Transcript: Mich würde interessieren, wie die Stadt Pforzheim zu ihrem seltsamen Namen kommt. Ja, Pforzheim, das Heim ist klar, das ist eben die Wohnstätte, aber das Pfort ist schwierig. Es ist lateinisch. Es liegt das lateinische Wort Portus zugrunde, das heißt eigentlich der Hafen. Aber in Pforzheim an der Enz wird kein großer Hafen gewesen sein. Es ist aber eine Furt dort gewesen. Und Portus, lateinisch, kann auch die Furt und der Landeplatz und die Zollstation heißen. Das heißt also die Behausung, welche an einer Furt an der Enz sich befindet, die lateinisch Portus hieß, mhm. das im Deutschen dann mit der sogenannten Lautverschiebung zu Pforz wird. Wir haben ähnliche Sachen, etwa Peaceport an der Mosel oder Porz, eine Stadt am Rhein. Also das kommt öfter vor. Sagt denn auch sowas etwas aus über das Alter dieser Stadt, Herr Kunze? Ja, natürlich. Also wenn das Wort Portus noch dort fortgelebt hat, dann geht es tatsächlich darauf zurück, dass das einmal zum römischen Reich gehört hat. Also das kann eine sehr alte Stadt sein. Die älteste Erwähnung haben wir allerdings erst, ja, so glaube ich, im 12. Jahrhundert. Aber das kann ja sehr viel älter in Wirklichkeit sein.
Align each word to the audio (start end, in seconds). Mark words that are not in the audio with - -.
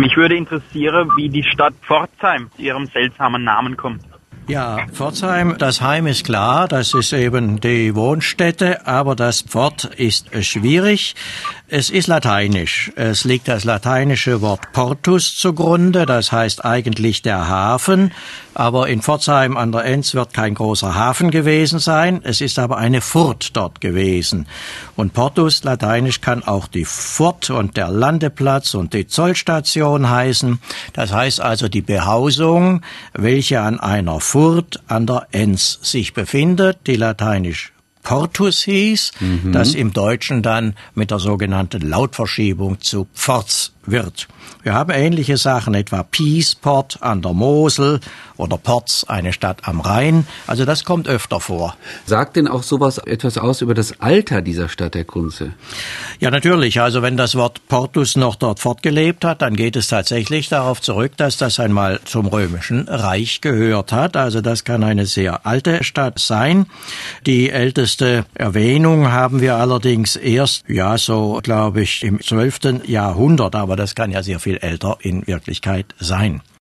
Mich 0.00 0.16
würde 0.16 0.34
interessieren, 0.34 1.10
wie 1.16 1.28
die 1.28 1.42
Stadt 1.42 1.74
Pforzheim 1.82 2.50
zu 2.56 2.62
ihrem 2.62 2.86
seltsamen 2.86 3.44
Namen 3.44 3.76
kommt. 3.76 4.00
Ja, 4.48 4.86
Pforzheim, 4.90 5.56
das 5.58 5.82
Heim 5.82 6.06
ist 6.06 6.24
klar, 6.24 6.68
das 6.68 6.94
ist 6.94 7.12
eben 7.12 7.60
die 7.60 7.94
Wohnstätte, 7.94 8.86
aber 8.86 9.14
das 9.14 9.42
Pfort 9.42 9.84
ist 9.84 10.30
schwierig. 10.42 11.14
Es 11.72 11.88
ist 11.88 12.08
lateinisch. 12.08 12.90
Es 12.96 13.22
liegt 13.22 13.46
das 13.46 13.62
lateinische 13.62 14.40
Wort 14.40 14.72
Portus 14.72 15.36
zugrunde, 15.36 16.04
das 16.04 16.32
heißt 16.32 16.64
eigentlich 16.64 17.22
der 17.22 17.46
Hafen. 17.46 18.10
Aber 18.54 18.88
in 18.88 19.02
Pforzheim 19.02 19.56
an 19.56 19.70
der 19.70 19.84
Enz 19.84 20.12
wird 20.14 20.34
kein 20.34 20.54
großer 20.54 20.96
Hafen 20.96 21.30
gewesen 21.30 21.78
sein. 21.78 22.22
Es 22.24 22.40
ist 22.40 22.58
aber 22.58 22.78
eine 22.78 23.00
Furt 23.00 23.56
dort 23.56 23.80
gewesen. 23.80 24.48
Und 24.96 25.12
Portus, 25.12 25.62
lateinisch, 25.62 26.20
kann 26.20 26.42
auch 26.42 26.66
die 26.66 26.84
Furt 26.84 27.50
und 27.50 27.76
der 27.76 27.88
Landeplatz 27.88 28.74
und 28.74 28.92
die 28.92 29.06
Zollstation 29.06 30.10
heißen. 30.10 30.60
Das 30.92 31.12
heißt 31.12 31.40
also 31.40 31.68
die 31.68 31.82
Behausung, 31.82 32.82
welche 33.12 33.60
an 33.60 33.78
einer 33.78 34.18
Furt 34.18 34.82
an 34.88 35.06
der 35.06 35.28
Enz 35.30 35.78
sich 35.82 36.14
befindet, 36.14 36.78
die 36.88 36.96
lateinisch 36.96 37.72
Portus 38.02 38.62
hieß, 38.62 39.12
mhm. 39.20 39.52
das 39.52 39.74
im 39.74 39.92
Deutschen 39.92 40.42
dann 40.42 40.74
mit 40.94 41.10
der 41.10 41.18
sogenannten 41.18 41.82
Lautverschiebung 41.82 42.80
zu 42.80 43.06
Pforz 43.14 43.72
wird. 43.86 44.28
Wir 44.62 44.74
haben 44.74 44.90
ähnliche 44.90 45.36
Sachen, 45.36 45.74
etwa 45.74 46.02
Peaceport 46.02 47.02
an 47.02 47.22
der 47.22 47.32
Mosel 47.32 48.00
oder 48.36 48.56
Porz, 48.56 49.04
eine 49.06 49.32
Stadt 49.32 49.68
am 49.68 49.80
Rhein. 49.80 50.26
Also 50.46 50.64
das 50.64 50.84
kommt 50.84 51.08
öfter 51.08 51.40
vor. 51.40 51.76
Sagt 52.06 52.36
denn 52.36 52.48
auch 52.48 52.62
sowas 52.62 52.98
etwas 52.98 53.38
aus 53.38 53.60
über 53.60 53.74
das 53.74 54.00
Alter 54.00 54.42
dieser 54.42 54.68
Stadt, 54.68 54.94
Herr 54.94 55.04
Kunze? 55.04 55.52
Ja, 56.18 56.30
natürlich. 56.30 56.80
Also 56.80 57.02
wenn 57.02 57.16
das 57.16 57.34
Wort 57.34 57.66
Portus 57.68 58.16
noch 58.16 58.36
dort 58.36 58.60
fortgelebt 58.60 59.24
hat, 59.24 59.42
dann 59.42 59.56
geht 59.56 59.76
es 59.76 59.88
tatsächlich 59.88 60.48
darauf 60.48 60.80
zurück, 60.80 61.12
dass 61.16 61.36
das 61.36 61.60
einmal 61.60 62.00
zum 62.04 62.26
römischen 62.26 62.88
Reich 62.88 63.40
gehört 63.40 63.92
hat. 63.92 64.16
Also 64.16 64.40
das 64.40 64.64
kann 64.64 64.84
eine 64.84 65.06
sehr 65.06 65.46
alte 65.46 65.84
Stadt 65.84 66.18
sein. 66.18 66.66
Die 67.26 67.50
älteste 67.50 68.24
Erwähnung 68.34 69.12
haben 69.12 69.40
wir 69.40 69.56
allerdings 69.56 70.16
erst, 70.16 70.64
ja, 70.68 70.96
so 70.96 71.40
glaube 71.42 71.82
ich, 71.82 72.02
im 72.02 72.20
12. 72.20 72.86
Jahrhundert. 72.86 73.54
Aber 73.54 73.69
das 73.76 73.94
kann 73.94 74.10
ja 74.10 74.22
sehr 74.22 74.40
viel 74.40 74.56
älter 74.56 74.98
in 75.00 75.26
Wirklichkeit 75.26 75.94
sein. 75.98 76.42